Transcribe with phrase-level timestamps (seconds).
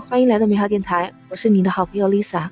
[0.00, 2.48] 欢迎来到美好电台，我是你的好朋友 Lisa。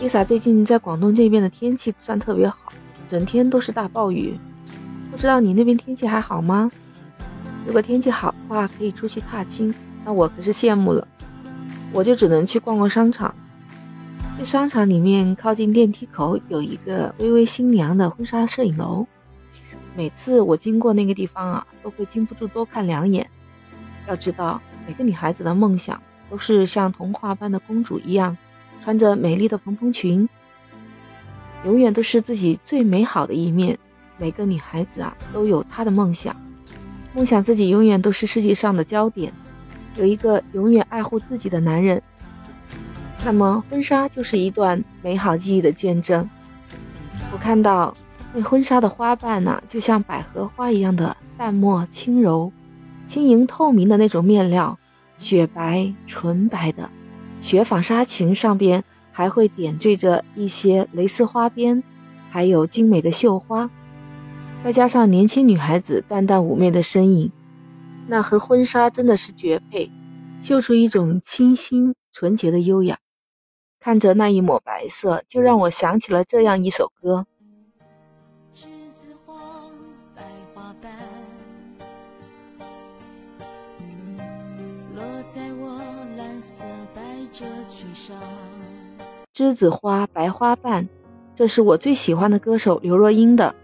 [0.00, 2.72] Lisa 最近在广东这边的天气不算特别好，
[3.08, 4.38] 整天都是大暴雨。
[5.10, 6.70] 不知道你那边天气还好吗？
[7.64, 11.06] 如果天气好的话，可以出去踏青，那我可是羡慕了。
[11.92, 13.34] 我就只能去逛逛商场。
[14.38, 19.06] 这商场里面靠近电梯口有一个微微新娘的婚纱摄影楼，
[19.96, 23.26] 每次我经过那个地方啊，都会禁不住多看两眼。
[24.06, 24.60] 要知道。
[24.88, 28.36] 每个女孩子的梦想都是像童话般的公主一样，
[28.82, 30.28] 穿着美丽的蓬蓬裙，
[31.64, 33.78] 永远都是自己最美好的一面。
[34.18, 36.34] 每个女孩子啊，都有她的梦想，
[37.14, 39.32] 梦想自己永远都是世界上的焦点，
[39.96, 42.02] 有一个永远爱护自己的男人。
[43.24, 46.28] 那么，婚纱就是一段美好记忆的见证。
[47.32, 47.94] 我看到
[48.32, 52.52] 那婚纱的花瓣呢，就像百合花一样的淡漠轻柔。
[53.08, 54.78] 轻盈透明的那种面料，
[55.18, 56.90] 雪白纯白的
[57.40, 61.82] 雪纺纱裙上边还会点缀着一些蕾丝花边，
[62.30, 63.70] 还有精美的绣花，
[64.64, 67.30] 再加上年轻女孩子淡淡妩媚的身影，
[68.06, 69.90] 那和婚纱真的是绝配，
[70.40, 72.98] 绣出一种清新纯洁的优雅。
[73.80, 77.26] 看着那一抹白色，就让我想起了这样一首歌。
[89.34, 90.88] 栀子花白花瓣，
[91.34, 93.54] 这是我最喜欢的歌手刘若英的。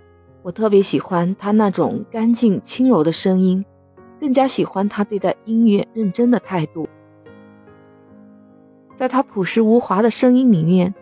[0.42, 3.64] 我特别喜欢她那种干净轻柔的声音，
[4.20, 6.88] 更加喜欢她对待音乐认真的态度。
[8.96, 10.92] 在她朴实无华的声音里面，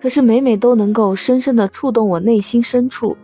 [0.00, 3.16] 可是每每都能够深深的触动我内心深处。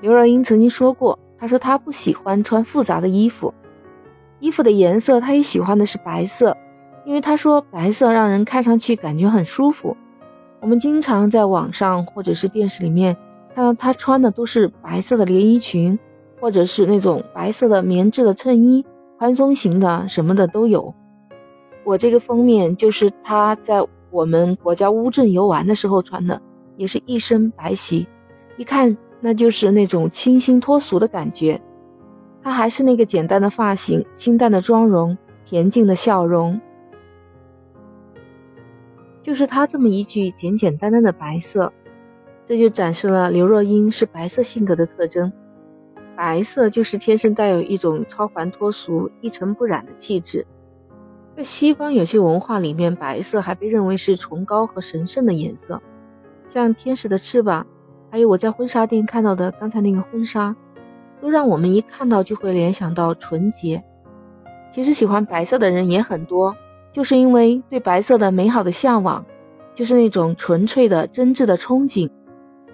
[0.00, 3.52] 刘若英曾经说过，她说她不喜欢穿复杂的衣服，
[4.40, 6.56] 衣服的颜色她也喜欢的是白色，
[7.08, 9.96] 因为他说白色让人看上去感觉很舒服。
[10.60, 13.16] 我们经常在网上或者是电视里面
[13.54, 15.98] 看到她穿的都是白色的连衣裙，
[16.38, 18.84] 或者是那种白色的棉质的衬衣，
[19.16, 20.94] 宽松型的什么的都有。
[21.82, 26.38] 我这个封面就是她在我们国家乌镇游玩的时候穿的，
[26.76, 28.06] 也是一身白席，
[28.58, 31.58] 一看那就是那种清新脱俗的感觉。
[32.42, 35.16] 她还是那个简单的发型，清淡的妆容，
[35.48, 36.60] 恬静的笑容。
[39.28, 41.70] 就是他这么一句简简单单的白色，
[42.46, 45.30] 这就展示了刘若英是白色性格的特征。
[46.16, 50.46] 白色就是天生带有一种超凡脱俗、一尘不染的气质。
[51.36, 55.78] 在西方有些文化里面，白色还被认为是崇高和神圣的颜色，
[56.46, 57.66] 像天使的翅膀，
[58.10, 60.56] 还有我在婚纱店看到的刚才那个婚纱，
[61.20, 63.84] 都让我们一看到就会联想到纯洁。
[64.72, 66.56] 其实喜欢白色的人也很多。
[66.92, 69.24] 就是因为对白色的美好的向往，
[69.74, 72.08] 就是那种纯粹的真挚的憧憬。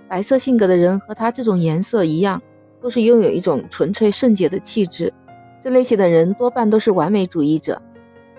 [0.09, 2.41] 白色性格的人和他这种颜色一样，
[2.81, 5.13] 都是拥有一种纯粹圣洁的气质。
[5.61, 7.81] 这类型的人多半都是完美主义者，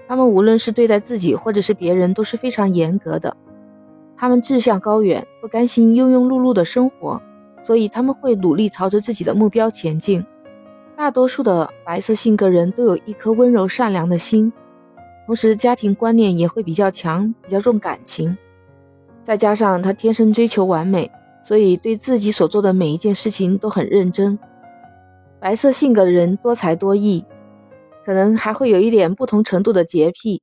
[0.08, 3.36] 他们无论是对待自己或者是别人都是非常严格的。
[4.16, 7.22] 他们志向高远，不甘心庸庸碌碌的生活，
[7.62, 10.26] 所以他们会努力朝着自己的目标前进。
[10.96, 14.54] 大多数的白色性格人都有一颗温柔善良的心。
[15.26, 18.38] 同时，家庭观念也会比较强，比较重感情，
[19.24, 21.10] 再加上他天生追求完美，
[21.44, 24.38] 所以对自己所做的每一件事情都很认真。
[25.40, 27.26] 白色性格的人多才多艺，
[28.06, 30.42] 可能还会有一点不同程度的洁癖。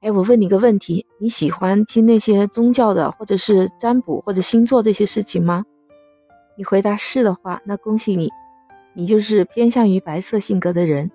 [0.00, 5.64] 哎，我问你个问题，你喜欢听那些宗教的，或者是占卜或者星座这些事情吗？
[6.56, 8.30] 你回答是的话，那恭喜你，
[8.94, 11.10] 你就是偏向于白色性格的人。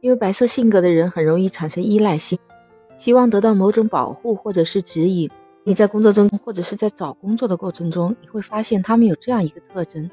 [0.00, 2.38] 因为白色性格的人很容易产生依赖性，
[2.96, 5.30] 希望得到某种保护或者是指引。
[5.64, 10.08] 你在工作中或者是在找工作的过程中，你会发现他们有这样一个特征，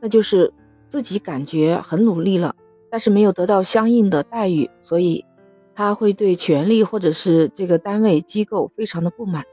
[0.00, 0.52] 那就是
[0.88, 2.54] 自己感觉很努力了，
[2.88, 5.24] 但是没有得到相应的待遇，所以
[5.74, 9.44] 他会对权力或者是这个单位机构非常的不满。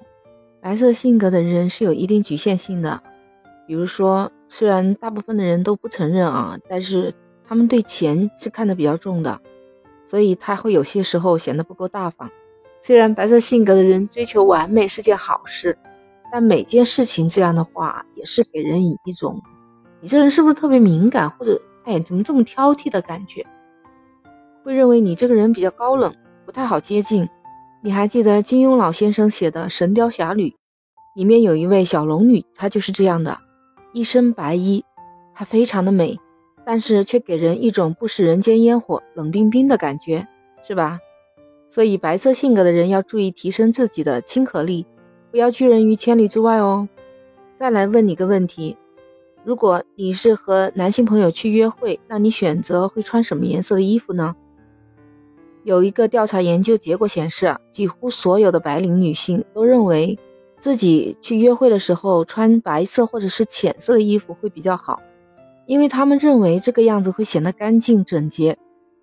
[0.62, 3.04] 白色性格的人是有一定局限性的，
[3.68, 7.14] 比如说，虽然大部分的人都不承认啊，但是
[7.46, 9.42] 他们对钱是看得比较重的。
[10.06, 12.30] 所以他会有些时候显得不够大方。
[12.82, 15.78] 虽然白色性格的人追求完美是件好事，
[16.32, 19.42] 但每件事情这样的话也是给人以一种
[20.02, 23.46] 你这人是不是特别敏感，或者哎怎么这么挑剔的感觉，
[24.64, 26.14] 会认为你这个人比较高冷，
[26.46, 27.28] 不太好接近。
[27.82, 30.48] 你还记得金庸老先生写的《神雕侠侣》
[31.16, 33.38] 里面有一位小龙女，她就是这样的，
[33.94, 34.84] 一身白衣，
[35.34, 36.20] 她非常的美。
[36.66, 40.28] 但是却给人一种不食人间烟火、冷冰冰的感觉，
[40.66, 41.00] 是吧？
[41.70, 44.86] 所以白色性格的人要注意提升自己的亲和力，
[45.32, 46.88] 不要拒人于千里之外哦。
[47.58, 48.78] 再来问你个问题：
[49.44, 54.36] 如果你是和男性朋友去约会，那你选择会穿什么颜色的衣服呢？
[55.64, 60.20] 有一个调查研究结果显示，几乎所有的白领女性都认为
[60.60, 65.02] 自己去约会的时候穿白色或者是浅色的衣服会比较好，
[65.66, 68.58] 因为他们认为这个样子会显得干净整洁，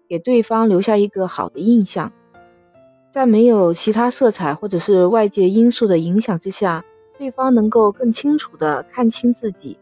[0.09, 2.13] 给对方留下一个好的印象。
[3.11, 6.85] 在没有其他色彩或者是外界因素的影响之下，
[7.19, 9.77] 对方能够更清楚地看清自己。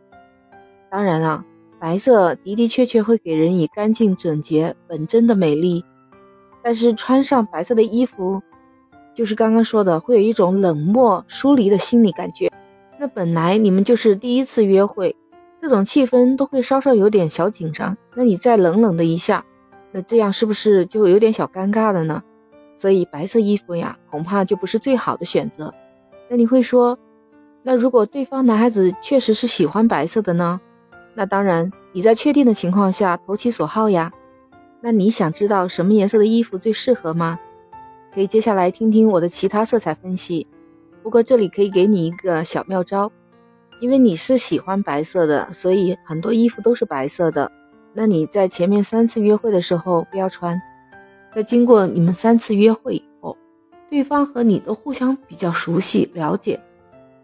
[0.91, 1.45] 当然了，
[1.79, 5.85] 白色的的确确会给人以干净整洁、本真的美丽。
[6.63, 8.41] 但是穿上白色的衣服，
[9.15, 12.51] 就是刚刚说的，会有一种冷漠疏离的心理感觉。
[12.99, 15.15] 那本来你们就是第一次约会，
[15.61, 17.97] 这种气氛都会稍稍有点小紧张。
[18.15, 19.45] 那你再冷冷的一下，
[19.93, 22.23] 那这样是不是就有点小尴尬了呢？
[22.77, 25.75] 所以白色衣服呀，恐怕就不是最好的选择。
[26.31, 26.99] 那你会说，
[27.63, 30.61] 那如果对方男孩子确实是喜欢白色的呢？
[31.15, 34.13] 那当然，你在确定的情况下投其所好呀。
[34.81, 37.39] 那你想知道什么颜色的衣服最适合吗？
[38.15, 40.47] 可以接下来听听我的其他色彩分析。
[41.03, 43.11] 不过这里可以给你一个小妙招，
[43.81, 47.51] 因为你是喜欢白色的，所以很多衣服都是白色的。
[47.93, 50.61] 那你在前面三次约会的时候不要穿，
[51.35, 53.37] 在经过你们三次约会以后，
[53.89, 56.61] 对方和你都互相比较熟悉了解，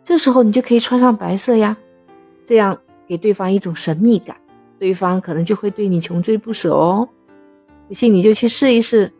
[0.03, 1.77] 这时候你就可以穿上白色呀，
[2.45, 4.37] 这样给对方一种神秘感，
[4.79, 7.09] 对方可能就会对你穷追不舍哦。
[7.87, 9.13] 不信你就去试一试。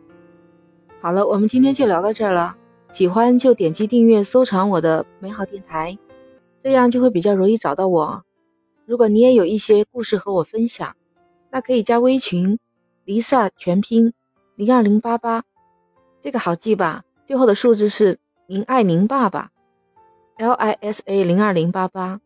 [0.99, 2.55] 好了，我们今天就聊到这儿了。
[2.91, 5.95] 喜欢就点击订阅、收藏我的美好电台，
[6.65, 8.23] 这样就会比较容易找到我。
[8.87, 10.95] 如果你也有一些故事和我分享，
[11.51, 12.57] 那可以加微群
[13.05, 14.13] ：Lisa 全拼
[14.55, 15.43] 零二零八八，
[16.21, 17.03] 这个好记吧？
[17.27, 18.17] 最后的数字是
[18.47, 19.51] 您爱您爸爸
[20.37, 22.19] ，L I S A 零二零八八。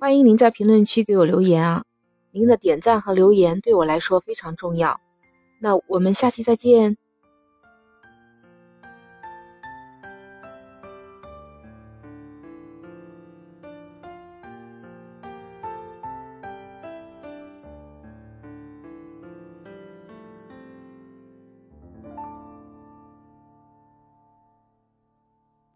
[0.00, 1.84] 欢迎您在评论区给我留言啊！
[2.30, 4.98] 您的点赞和留言对我来说非常重要。
[5.60, 6.96] 那我们下期再见。